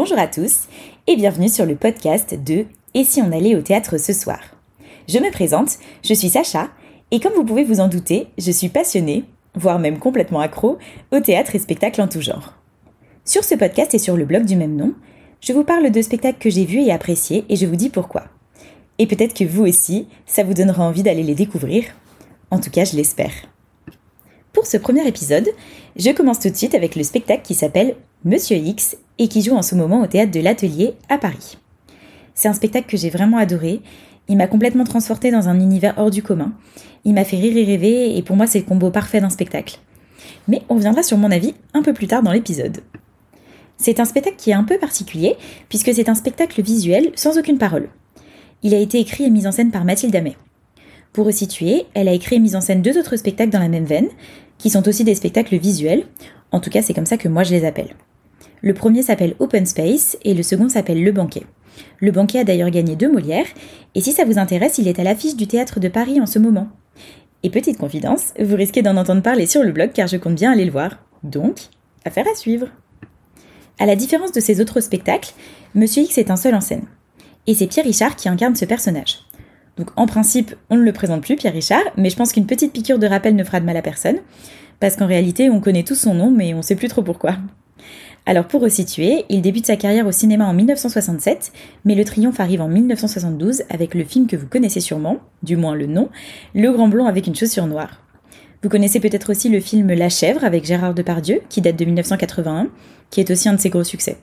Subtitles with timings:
[0.00, 0.68] Bonjour à tous
[1.08, 4.38] et bienvenue sur le podcast de Et si on allait au théâtre ce soir?
[5.08, 6.68] Je me présente, je suis Sacha
[7.10, 9.24] et comme vous pouvez vous en douter, je suis passionnée,
[9.56, 10.78] voire même complètement accro,
[11.10, 12.54] au théâtre et spectacles en tout genre.
[13.24, 14.94] Sur ce podcast et sur le blog du même nom,
[15.40, 18.26] je vous parle de spectacles que j'ai vus et appréciés et je vous dis pourquoi.
[18.98, 21.86] Et peut-être que vous aussi, ça vous donnera envie d'aller les découvrir.
[22.52, 23.32] En tout cas, je l'espère.
[24.52, 25.48] Pour ce premier épisode,
[25.96, 29.54] je commence tout de suite avec le spectacle qui s'appelle Monsieur X et qui joue
[29.54, 31.58] en ce moment au théâtre de l'Atelier à Paris.
[32.34, 33.80] C'est un spectacle que j'ai vraiment adoré.
[34.28, 36.52] Il m'a complètement transporté dans un univers hors du commun.
[37.04, 39.78] Il m'a fait rire et rêver et pour moi c'est le combo parfait d'un spectacle.
[40.46, 42.78] Mais on reviendra sur mon avis un peu plus tard dans l'épisode.
[43.76, 45.36] C'est un spectacle qui est un peu particulier
[45.68, 47.88] puisque c'est un spectacle visuel sans aucune parole.
[48.62, 50.36] Il a été écrit et mis en scène par Mathilde Amet.
[51.12, 53.84] Pour resituer, elle a écrit et mis en scène deux autres spectacles dans la même
[53.84, 54.08] veine,
[54.58, 56.04] qui sont aussi des spectacles visuels.
[56.50, 57.94] En tout cas, c'est comme ça que moi je les appelle.
[58.62, 61.44] Le premier s'appelle Open Space et le second s'appelle Le Banquet.
[62.00, 63.46] Le Banquet a d'ailleurs gagné deux Molières,
[63.94, 66.38] et si ça vous intéresse, il est à l'affiche du théâtre de Paris en ce
[66.38, 66.68] moment.
[67.44, 70.52] Et petite confidence, vous risquez d'en entendre parler sur le blog car je compte bien
[70.52, 70.98] aller le voir.
[71.22, 71.60] Donc,
[72.04, 72.66] affaire à suivre.
[73.78, 75.34] À la différence de ses autres spectacles,
[75.74, 76.86] Monsieur X est un seul en scène.
[77.46, 79.20] Et c'est Pierre Richard qui incarne ce personnage.
[79.76, 82.72] Donc en principe, on ne le présente plus, Pierre Richard, mais je pense qu'une petite
[82.72, 84.18] piqûre de rappel ne fera de mal à personne,
[84.80, 87.36] parce qu'en réalité, on connaît tous son nom, mais on ne sait plus trop pourquoi.
[88.28, 91.50] Alors pour resituer, il débute sa carrière au cinéma en 1967,
[91.86, 95.74] mais le triomphe arrive en 1972 avec le film que vous connaissez sûrement, du moins
[95.74, 96.10] le nom,
[96.54, 98.02] Le Grand Blond avec une chaussure noire.
[98.62, 102.68] Vous connaissez peut-être aussi le film La Chèvre avec Gérard Depardieu, qui date de 1981,
[103.08, 104.18] qui est aussi un de ses gros succès.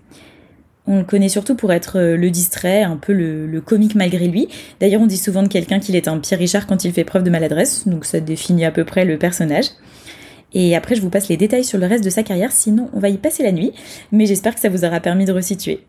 [0.85, 4.49] On le connaît surtout pour être euh, le distrait, un peu le, comique malgré lui.
[4.79, 7.23] D'ailleurs, on dit souvent de quelqu'un qu'il est un Pierre Richard quand il fait preuve
[7.23, 9.65] de maladresse, donc ça définit à peu près le personnage.
[10.55, 12.99] Et après, je vous passe les détails sur le reste de sa carrière, sinon on
[12.99, 13.73] va y passer la nuit,
[14.11, 15.81] mais j'espère que ça vous aura permis de resituer.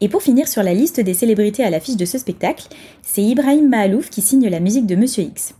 [0.00, 2.66] Et pour finir sur la liste des célébrités à l'affiche de ce spectacle,
[3.02, 5.54] c'est Ibrahim Mahalouf qui signe la musique de Monsieur X.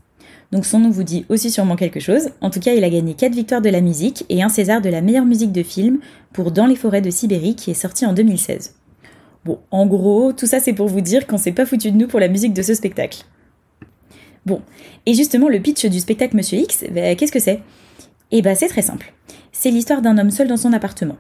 [0.50, 2.31] Donc son nom vous dit aussi sûrement quelque chose.
[2.41, 4.89] En tout cas, il a gagné 4 victoires de la musique et un César de
[4.89, 5.99] la meilleure musique de film
[6.33, 8.75] pour Dans les forêts de Sibérie qui est sorti en 2016.
[9.44, 12.09] Bon, en gros, tout ça c'est pour vous dire qu'on s'est pas foutu de nous
[12.09, 13.25] pour la musique de ce spectacle.
[14.47, 14.60] Bon,
[15.06, 17.60] et justement le pitch du spectacle Monsieur X, bah, qu'est-ce que c'est?
[18.31, 19.12] Eh bah c'est très simple.
[19.53, 21.16] C'est l'histoire d'un homme seul dans son appartement.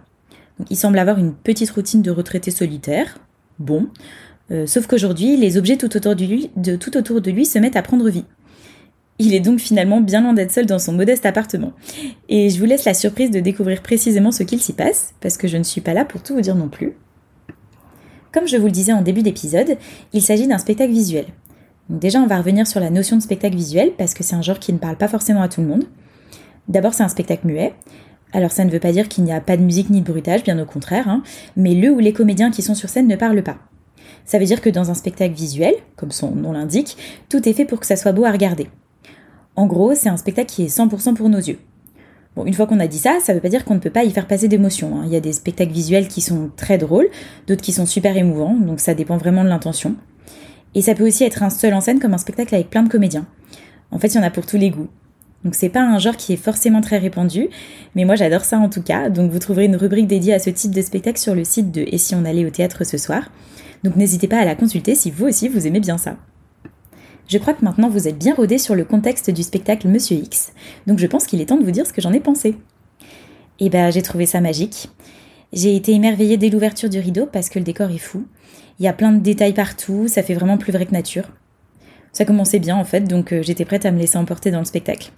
[0.70, 3.18] il semble avoir une petite routine de retraité solitaire.
[3.58, 3.88] Bon,
[4.50, 8.24] euh, sauf qu'aujourd'hui, les objets tout autour de lui se mettent à prendre vie.
[9.18, 11.72] Il est donc finalement bien loin d'être seul dans son modeste appartement.
[12.28, 15.46] Et je vous laisse la surprise de découvrir précisément ce qu'il s'y passe, parce que
[15.46, 16.94] je ne suis pas là pour tout vous dire non plus.
[18.32, 19.76] Comme je vous le disais en début d'épisode,
[20.12, 21.26] il s'agit d'un spectacle visuel.
[21.88, 24.58] Déjà, on va revenir sur la notion de spectacle visuel, parce que c'est un genre
[24.58, 25.84] qui ne parle pas forcément à tout le monde.
[26.68, 27.74] D'abord, c'est un spectacle muet.
[28.32, 30.42] Alors ça ne veut pas dire qu'il n'y a pas de musique ni de bruitage,
[30.42, 31.22] bien au contraire, hein,
[31.56, 33.58] mais le ou les comédiens qui sont sur scène ne parlent pas.
[34.24, 36.96] Ça veut dire que dans un spectacle visuel, comme son nom l'indique,
[37.28, 38.68] tout est fait pour que ça soit beau à regarder.
[39.54, 41.58] En gros, c'est un spectacle qui est 100% pour nos yeux.
[42.34, 44.02] Bon, une fois qu'on a dit ça, ça veut pas dire qu'on ne peut pas
[44.02, 44.96] y faire passer d'émotions.
[44.96, 45.02] Hein.
[45.06, 47.08] Il y a des spectacles visuels qui sont très drôles,
[47.46, 49.94] d'autres qui sont super émouvants, donc ça dépend vraiment de l'intention.
[50.74, 52.88] Et ça peut aussi être un seul en scène comme un spectacle avec plein de
[52.88, 53.26] comédiens.
[53.90, 54.88] En fait, il y en a pour tous les goûts.
[55.44, 57.50] Donc c'est pas un genre qui est forcément très répandu,
[57.94, 59.10] mais moi j'adore ça en tout cas.
[59.10, 61.84] Donc vous trouverez une rubrique dédiée à ce type de spectacle sur le site de
[61.86, 63.30] Et si on allait au théâtre ce soir.
[63.82, 66.16] Donc n'hésitez pas à la consulter si vous aussi vous aimez bien ça.
[67.28, 70.52] Je crois que maintenant vous êtes bien rodé sur le contexte du spectacle Monsieur X,
[70.86, 72.56] donc je pense qu'il est temps de vous dire ce que j'en ai pensé.
[73.60, 74.88] Eh ben, j'ai trouvé ça magique.
[75.52, 78.26] J'ai été émerveillée dès l'ouverture du rideau parce que le décor est fou.
[78.78, 81.30] Il y a plein de détails partout, ça fait vraiment plus vrai que nature.
[82.12, 84.64] Ça commençait bien en fait, donc euh, j'étais prête à me laisser emporter dans le
[84.64, 85.12] spectacle.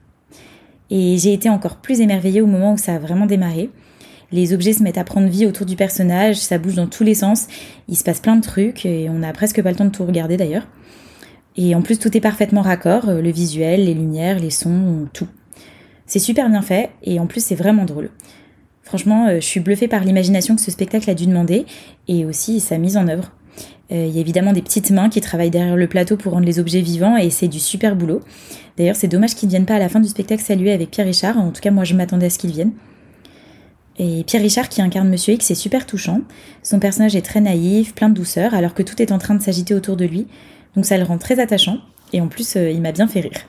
[0.91, 3.70] Et j'ai été encore plus émerveillée au moment où ça a vraiment démarré.
[4.32, 7.15] Les objets se mettent à prendre vie autour du personnage, ça bouge dans tous les
[7.15, 7.47] sens,
[7.88, 10.04] il se passe plein de trucs et on n'a presque pas le temps de tout
[10.04, 10.66] regarder d'ailleurs.
[11.56, 15.28] Et en plus, tout est parfaitement raccord, euh, le visuel, les lumières, les sons, tout.
[16.06, 18.10] C'est super bien fait et en plus, c'est vraiment drôle.
[18.86, 21.66] Franchement, euh, je suis bluffée par l'imagination que ce spectacle a dû demander
[22.06, 23.33] et aussi sa mise en œuvre.
[23.91, 26.47] Euh, il y a évidemment des petites mains qui travaillent derrière le plateau pour rendre
[26.47, 28.21] les objets vivants et c'est du super boulot.
[28.77, 31.06] D'ailleurs, c'est dommage qu'ils ne viennent pas à la fin du spectacle saluer avec Pierre
[31.06, 31.36] Richard.
[31.36, 32.72] En tout cas, moi, je m'attendais à ce qu'ils viennent.
[33.98, 36.21] Et Pierre Richard, qui incarne Monsieur X, c'est super touchant.
[36.62, 39.42] Son personnage est très naïf, plein de douceur, alors que tout est en train de
[39.42, 40.28] s'agiter autour de lui.
[40.77, 41.78] Donc ça le rend très attachant
[42.12, 43.48] et en plus euh, il m'a bien fait rire.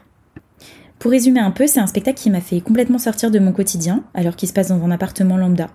[1.07, 4.03] Pour résumer un peu, c'est un spectacle qui m'a fait complètement sortir de mon quotidien
[4.13, 5.69] alors qu'il se passe dans un appartement lambda.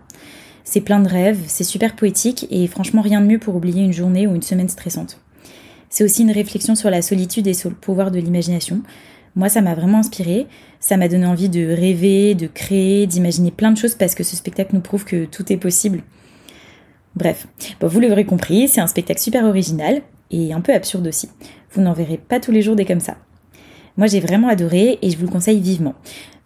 [0.62, 3.94] C'est plein de rêves, c'est super poétique et franchement rien de mieux pour oublier une
[3.94, 5.22] journée ou une semaine stressante.
[5.88, 8.82] C'est aussi une réflexion sur la solitude et sur le pouvoir de l'imagination.
[9.34, 10.48] Moi, ça m'a vraiment inspiré.
[10.80, 14.36] Ça m'a donné envie de rêver, de créer, d'imaginer plein de choses parce que ce
[14.36, 16.02] spectacle nous prouve que tout est possible.
[17.16, 17.46] Bref,
[17.80, 21.30] vous l'aurez compris, c'est un spectacle super original et un peu absurde aussi.
[21.70, 23.16] Vous n'en verrez pas tous les jours des comme ça.
[23.96, 25.94] Moi j'ai vraiment adoré et je vous le conseille vivement.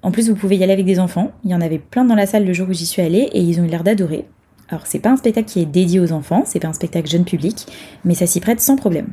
[0.02, 1.32] En plus, vous pouvez y aller avec des enfants.
[1.42, 3.40] Il y en avait plein dans la salle le jour où j'y suis allée et
[3.40, 4.24] ils ont eu l'air d'adorer.
[4.68, 7.24] Alors, c'est pas un spectacle qui est dédié aux enfants, c'est pas un spectacle jeune
[7.24, 7.66] public,
[8.04, 9.08] mais ça s'y prête sans problème.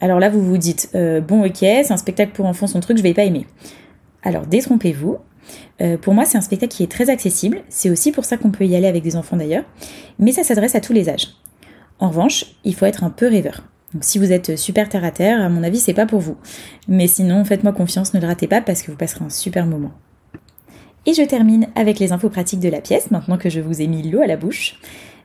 [0.00, 2.98] Alors là, vous vous dites, euh, bon, ok, c'est un spectacle pour enfants, son truc,
[2.98, 3.46] je vais pas aimer.
[4.24, 5.18] Alors, détrompez-vous.
[5.80, 7.62] Euh, pour moi, c'est un spectacle qui est très accessible.
[7.68, 9.64] C'est aussi pour ça qu'on peut y aller avec des enfants d'ailleurs.
[10.18, 11.28] Mais ça s'adresse à tous les âges.
[12.00, 13.62] En revanche, il faut être un peu rêveur.
[13.94, 16.36] Donc si vous êtes super terre à terre, à mon avis, c'est pas pour vous.
[16.88, 19.92] Mais sinon, faites-moi confiance, ne le ratez pas parce que vous passerez un super moment.
[21.04, 23.88] Et je termine avec les infos pratiques de la pièce, maintenant que je vous ai
[23.88, 24.78] mis l'eau à la bouche.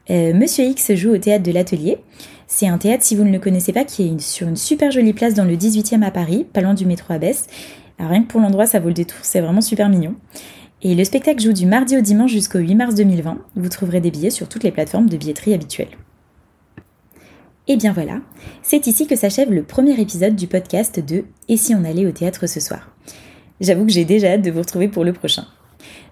[0.09, 1.97] Euh, Monsieur X joue au théâtre de l'Atelier.
[2.47, 5.13] C'est un théâtre, si vous ne le connaissez pas, qui est sur une super jolie
[5.13, 7.47] place dans le 18e à Paris, pas loin du métro Abbesse.
[7.99, 10.15] Alors rien que pour l'endroit, ça vaut le détour, c'est vraiment super mignon.
[10.81, 13.39] Et le spectacle joue du mardi au dimanche jusqu'au 8 mars 2020.
[13.55, 15.97] Vous trouverez des billets sur toutes les plateformes de billetterie habituelles.
[17.69, 18.21] Et bien voilà,
[18.63, 22.11] c'est ici que s'achève le premier épisode du podcast de Et si on allait au
[22.11, 22.95] théâtre ce soir?
[23.59, 25.45] J'avoue que j'ai déjà hâte de vous retrouver pour le prochain.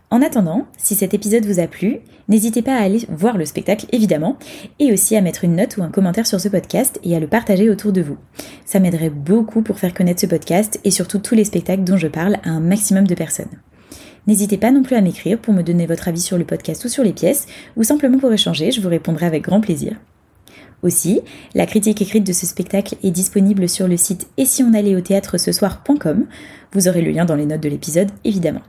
[0.10, 3.86] En attendant, si cet épisode vous a plu, n'hésitez pas à aller voir le spectacle
[3.94, 4.38] évidemment,
[4.80, 7.28] et aussi à mettre une note ou un commentaire sur ce podcast et à le
[7.28, 8.18] partager autour de vous.
[8.66, 12.08] Ça m'aiderait beaucoup pour faire connaître ce podcast et surtout tous les spectacles dont je
[12.08, 13.62] parle à un maximum de personnes.
[14.28, 16.90] N'hésitez pas non plus à m'écrire pour me donner votre avis sur le podcast ou
[16.90, 17.48] sur les pièces,
[17.78, 19.96] ou simplement pour échanger, je vous répondrai avec grand plaisir.
[20.84, 21.22] Aussi,
[21.54, 24.96] la critique écrite de ce spectacle est disponible sur le site et si on allait
[24.96, 26.26] au théâtre ce soir.com.
[26.74, 28.62] Vous aurez le lien dans les notes de l'épisode, évidemment.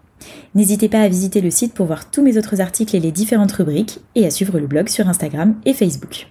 [0.55, 3.53] N'hésitez pas à visiter le site pour voir tous mes autres articles et les différentes
[3.53, 6.29] rubriques, et à suivre le blog sur Instagram et Facebook.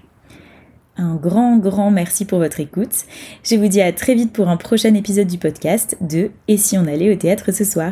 [0.98, 3.04] Un grand, grand merci pour votre écoute.
[3.44, 6.78] Je vous dis à très vite pour un prochain épisode du podcast de Et si
[6.78, 7.92] on allait au théâtre ce soir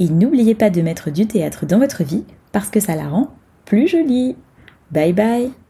[0.00, 3.30] Et n'oubliez pas de mettre du théâtre dans votre vie, parce que ça la rend
[3.64, 4.36] plus jolie.
[4.90, 5.65] Bye bye